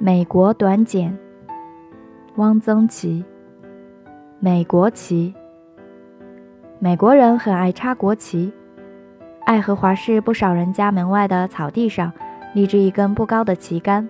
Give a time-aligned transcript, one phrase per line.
[0.00, 1.18] 美国短简，
[2.36, 3.24] 汪曾祺。
[4.38, 5.34] 美国旗，
[6.78, 8.52] 美国人很爱插国旗。
[9.44, 12.12] 爱荷华市不少人家门外的草地上
[12.54, 14.08] 立着一根不高的旗杆，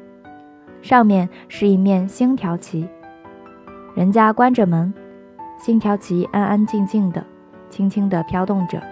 [0.82, 2.86] 上面是一面星条旗。
[3.94, 4.92] 人家关着门，
[5.56, 7.24] 星条旗安安静静的、
[7.70, 8.82] 轻轻地飘动着。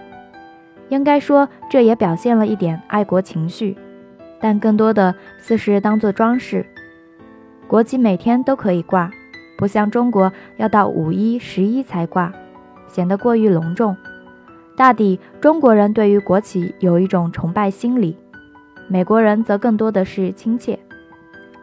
[0.89, 3.77] 应该说，这也表现了一点爱国情绪，
[4.39, 6.65] 但更多的似是当做装饰。
[7.67, 9.11] 国旗每天都可以挂，
[9.57, 12.31] 不像中国要到五一、十一才挂，
[12.87, 13.93] 显得过于隆重。
[14.77, 18.15] 大抵中国人对于国旗有一种崇拜心理，
[18.87, 20.79] 美国人则更多的是亲切。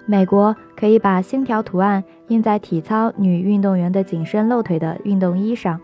[0.04, 5.80] 美国可以把星条图案印在体操女运动员的紧身露腿的运动衣上，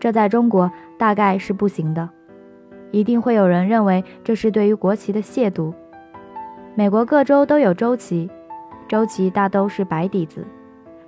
[0.00, 2.10] 这在中国大概是不行的，
[2.90, 5.72] 一定会有人认为这是对于国旗的亵渎。
[6.74, 8.28] 美国各州都有州旗。
[8.92, 10.46] 周旗大都是白底子，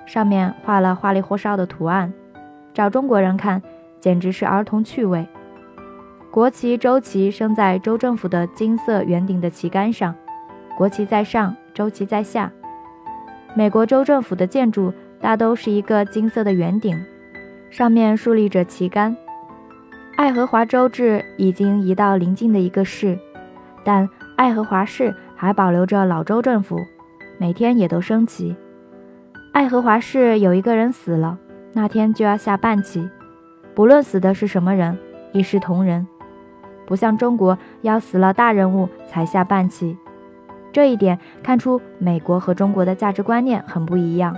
[0.07, 2.11] 上面画了花里胡哨的图案，
[2.73, 3.63] 找中国人看，
[4.01, 5.29] 简直是儿童趣味。
[6.31, 10.15] 国旗周旗升在州政府的金色圆顶的旗杆上，
[10.79, 12.51] 国旗在上，周旗在下。
[13.55, 14.91] 美国州政府的建筑
[15.21, 16.99] 大都是一个金色的圆顶，
[17.69, 19.15] 上面竖立着旗杆。
[20.17, 23.19] 爱荷华州治已经移到邻近的一个市，
[23.85, 26.79] 但爱荷华市还保留着老州政府。
[27.39, 28.57] 每天也都升旗。
[29.53, 31.39] 爱荷华市有一个人死了，
[31.73, 33.09] 那天就要下半旗，
[33.75, 34.99] 不论死的是什么人，
[35.33, 36.07] 一视同仁，
[36.87, 39.97] 不像中国要死了大人物才下半旗。
[40.73, 44.37] 这一点看出美国和中国的价值观念很不一样。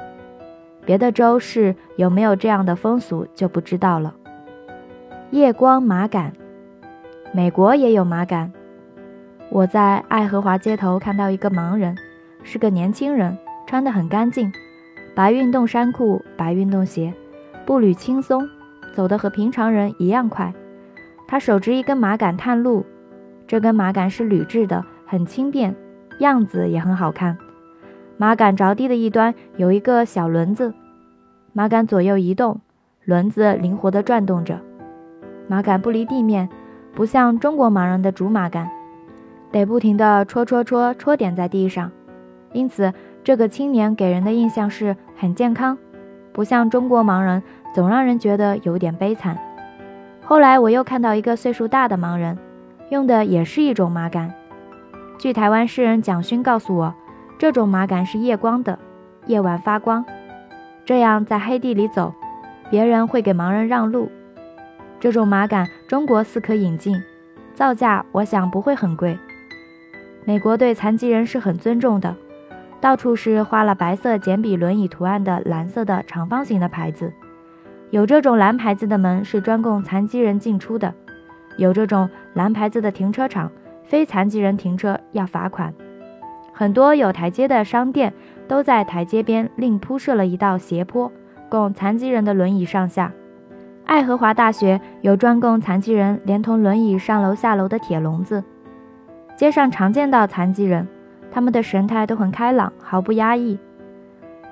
[0.85, 4.15] 别的州市有没有这样的风俗就不知道了。
[5.31, 6.33] 夜光马杆，
[7.33, 8.53] 美国也有马杆。
[9.49, 11.97] 我在爱荷华街头看到一个盲人。
[12.47, 14.53] 是个年轻人，穿得很干净，
[15.17, 17.12] 白运动衫裤、白运动鞋，
[17.67, 18.49] 步履轻松，
[18.95, 20.55] 走得和平常人一样快。
[21.27, 22.87] 他手执一根马杆探路，
[23.49, 25.75] 这根马杆是铝制的，很轻便，
[26.21, 27.37] 样子也很好看。
[28.17, 30.73] 马杆着地的一端有一个小轮子，
[31.53, 32.61] 马杆左右移动，
[33.05, 34.61] 轮子灵活地转动着。
[35.49, 36.49] 马杆不离地面，
[36.95, 38.71] 不像中国盲人的竹马杆，
[39.51, 41.91] 得不停地戳戳戳戳点在地上。
[42.56, 42.91] 因此，
[43.22, 45.77] 这个青年给人的印象是很健康，
[46.33, 47.43] 不像中国盲人
[47.75, 49.37] 总让人觉得有点悲惨。
[50.22, 52.39] 后来我又看到一个岁数大的盲人，
[52.89, 54.33] 用的也是一种马杆。
[55.19, 56.94] 据台湾诗人蒋勋告诉我，
[57.39, 58.78] 这种马杆是夜光的，
[59.27, 60.03] 夜晚发光，
[60.87, 62.15] 这样在黑地里走，
[62.71, 64.11] 别人会给盲人让路。
[64.99, 66.97] 这种马杆中国似可引进，
[67.53, 69.19] 造价我想不会很贵。
[70.25, 72.17] 美国对残疾人是很尊重的。
[72.87, 77.13] 到处是画了白色简笔轮椅图案的蓝色的长方形的牌子，
[77.91, 80.95] 有这种蓝牌子的门是专供残疾人进出的，
[81.59, 83.51] 有这种蓝牌子的停车场，
[83.83, 85.75] 非残疾人停车要罚款。
[86.53, 88.13] 很多有台阶的商店
[88.47, 91.11] 都在台阶边另铺设了一道斜坡，
[91.49, 93.11] 供残疾人的轮椅上下。
[93.85, 98.45] 爱荷华大学有专供残疾人连同轮椅上楼下楼的铁笼子。
[99.37, 100.87] 街上常见到残疾人。
[101.31, 103.59] 他们的神态都很开朗，毫不压抑。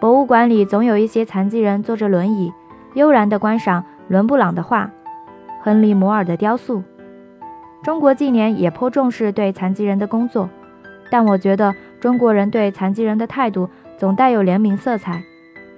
[0.00, 2.52] 博物馆里总有一些残疾人坐着轮椅，
[2.94, 4.90] 悠然地观赏伦布朗的画、
[5.62, 6.82] 亨利·摩尔的雕塑。
[7.82, 10.48] 中国近年也颇重视对残疾人的工作，
[11.10, 15.22] 但我觉得中国人对残疾人的态度总带有怜悯色彩、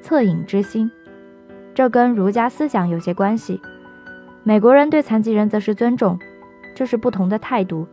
[0.02, 0.90] 恻隐之心，
[1.74, 3.60] 这跟儒家思想有些关系。
[4.42, 6.18] 美国人对残疾人则是尊重，
[6.74, 7.86] 这是不同的态度。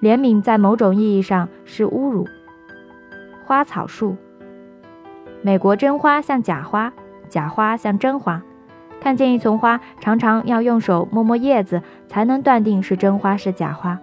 [0.00, 2.26] 怜悯在某种意义上是侮辱。
[3.44, 4.16] 花草树，
[5.42, 6.92] 美国真花像假花，
[7.28, 8.42] 假花像真花。
[9.00, 13.98] 看见一丛花，常常要用手摸摸叶子，才能断定是真花是假花。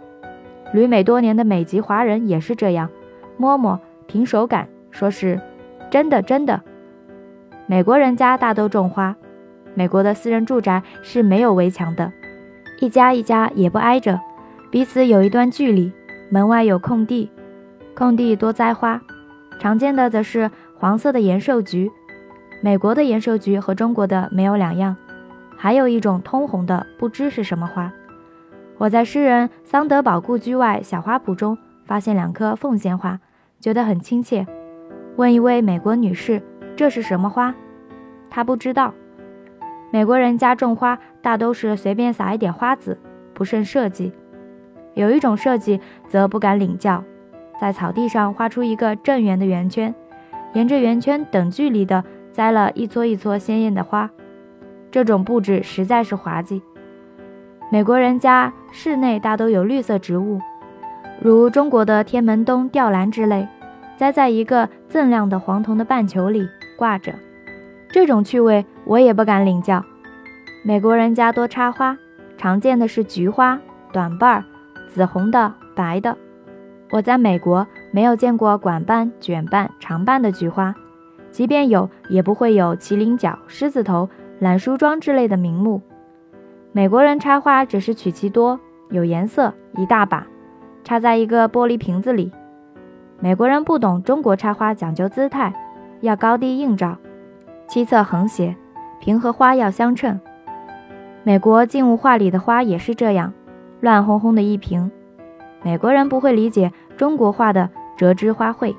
[0.74, 2.90] 旅美多年的美籍华人也是这样，
[3.38, 5.40] 摸摸凭手感，说是
[5.90, 6.62] 真的真的。
[7.68, 9.16] 美国人家大都种花，
[9.76, 12.12] 美国的私人住宅是没有围墙的，
[12.82, 14.20] 一家一家也不挨着。
[14.78, 15.92] 彼此有一段距离，
[16.30, 17.32] 门外有空地，
[17.96, 19.02] 空地多栽花，
[19.58, 21.92] 常见的则是黄色的延寿菊。
[22.62, 24.96] 美国的延寿菊和中国的没有两样，
[25.58, 27.92] 还有一种通红的，不知是什么花。
[28.78, 31.58] 我在诗人桑德堡故居外小花圃中
[31.88, 33.20] 发现两棵凤仙花，
[33.60, 34.46] 觉得很亲切。
[35.16, 36.40] 问一位美国女士
[36.76, 37.56] 这是什么花，
[38.30, 38.94] 她不知道。
[39.92, 42.96] 美国人家种花大都是随便撒一点花籽，
[43.34, 44.14] 不甚设计。
[44.98, 45.80] 有一种设计
[46.10, 47.04] 则不敢领教，
[47.62, 49.94] 在草地上画出一个正圆的圆圈，
[50.54, 54.10] 沿着圆圈等距离的栽了一撮一撮鲜艳的花，
[54.90, 56.64] 这种布置实在是滑稽。
[57.72, 60.42] 美国人家室内大都有绿色植物，
[61.22, 63.48] 如中国的天门冬吊兰之类，
[63.98, 67.14] 栽在一个锃亮的黄铜的半球里挂着。
[67.92, 69.84] 这种趣味我也不敢领教。
[70.64, 71.98] 美国人家多插花，
[72.36, 73.60] 常见的是菊花，
[73.92, 74.44] 短瓣儿，
[74.90, 76.18] 紫红的、白的。
[76.92, 80.74] 我在美国没有见过管瓣、卷瓣、长瓣的菊花，
[81.32, 85.82] 即便有，也不会有麒麟角、狮子头、懒梳妆之类的名目。
[86.72, 90.26] 美国人插花只是取其多，有颜色，一大把，
[90.84, 92.32] 插在一个玻璃瓶子里。
[93.20, 95.54] 美国人不懂中国插花讲究姿态，
[96.02, 96.98] 要高低映照。
[97.68, 98.56] 七侧横斜，
[99.02, 100.20] 瓶和花要相称。
[101.24, 103.34] 美国静物画里的花也是这样，
[103.80, 104.92] 乱哄哄的一瓶。
[105.64, 108.76] 美国人不会理解中国画的折枝花卉。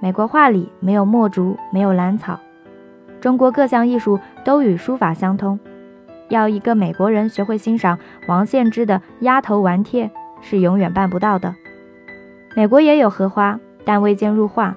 [0.00, 2.38] 美国画里没有墨竹，没有兰草。
[3.20, 5.58] 中国各项艺术都与书法相通。
[6.28, 7.98] 要一个美国人学会欣赏
[8.28, 10.06] 王献之的《鸭头丸帖》，
[10.40, 11.54] 是永远办不到的。
[12.54, 14.76] 美国也有荷花，但未见入画。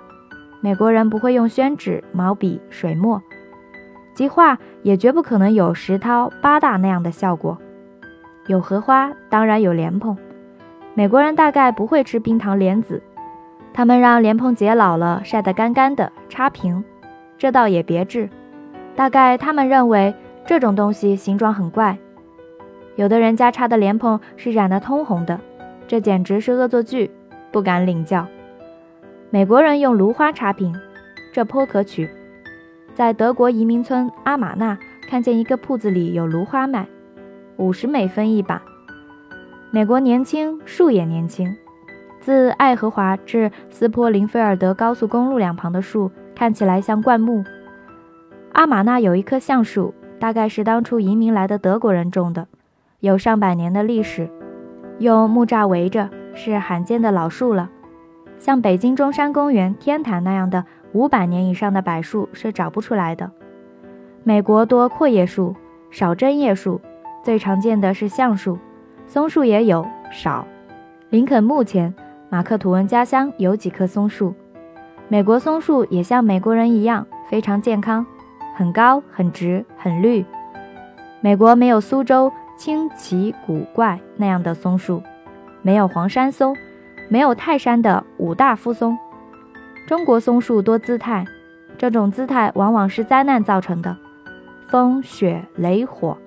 [0.61, 3.21] 美国人不会用宣纸、毛笔、水墨。
[4.13, 7.57] 即画也绝不可能有石涛、八大那样的效果。
[8.47, 10.17] 有荷花，当然有莲蓬。
[10.93, 13.01] 美国人大概不会吃冰糖莲子，
[13.73, 16.83] 他们让莲蓬结老了，晒得干干的，插瓶。
[17.38, 18.29] 这倒也别致。
[18.95, 20.13] 大概他们认为
[20.45, 21.97] 这种东西形状很怪。
[22.97, 25.39] 有的人家插的莲蓬是染得通红的，
[25.88, 27.09] 这简直是恶作剧，
[27.51, 28.27] 不敢领教。
[29.29, 30.75] 美国人用芦花插瓶，
[31.31, 32.09] 这颇可取。
[32.93, 34.77] 在德国移民村阿玛纳
[35.09, 36.85] 看见一个铺子里有芦花卖，
[37.61, 38.59] 五十美分一把。
[39.69, 41.55] 美国年轻，树也年轻。
[42.19, 47.43] 自爱荷华至斯坡林菲尔德高速公路两旁的树看起来像灌木。
[48.53, 52.47] 阿玛纳有一棵橡树，大概是当初移民来的德国人种的，
[52.99, 54.27] 有上百年的历史，
[54.97, 57.69] 用木栅围着，是罕见的老树了。
[58.39, 60.65] 像北京中山公园、天坛那样的。
[60.93, 63.31] 五百年以上的柏树是找不出来的。
[64.25, 65.55] 美国多阔叶树，
[65.89, 66.81] 少针叶树，
[67.23, 68.57] 最常见的是橡树，
[69.07, 70.47] 松树也有少。
[71.09, 71.94] 林肯墓前，
[72.29, 74.33] 马克吐温家乡有几棵松树。
[75.07, 78.06] 美国松树也像美国人一样非常健康，
[78.56, 80.25] 很高、很直、很绿。
[81.19, 85.03] 美国没有苏州清奇古怪那样的松树，
[85.62, 86.56] 没有黄山松，
[87.09, 88.97] 没有泰山的五大夫松。
[89.85, 91.25] 中国松树多姿态，
[91.77, 93.97] 这种姿态往往是灾难造成的，
[94.69, 96.17] 风雪雷火，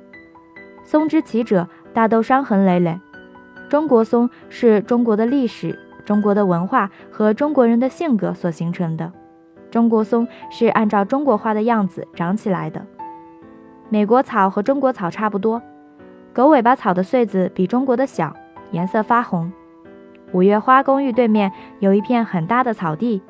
[0.85, 3.01] 松之奇者大都伤痕累累。
[3.69, 9.11] 中国松是中国的历史、中国的文化和中国人的性格所形成的，
[9.71, 12.87] 中国松是按照中国花的样子长起来的。
[13.89, 15.61] 美国草和中国草差不多，
[16.33, 18.37] 狗尾巴草的穗子比中国的小，
[18.71, 19.51] 颜色发红。
[20.33, 23.23] 五月花公寓对面有一片很大的草地。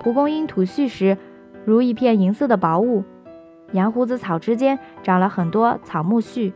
[0.00, 1.16] 蒲公英吐絮时，
[1.64, 3.04] 如一片银色的薄雾。
[3.72, 6.52] 羊胡子草之间长了很多草木絮，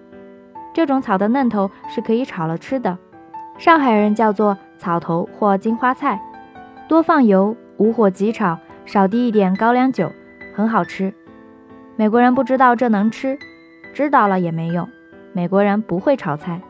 [0.72, 2.96] 这种草的嫩头是可以炒了吃的。
[3.58, 6.20] 上海人叫做草头或金花菜，
[6.88, 10.10] 多放油，无火急炒，少滴一点高粱酒，
[10.54, 11.12] 很好吃。
[11.96, 13.38] 美国人不知道这能吃，
[13.92, 14.88] 知道了也没用。
[15.32, 16.60] 美国人不会炒菜。